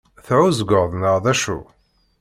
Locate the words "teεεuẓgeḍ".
0.25-0.91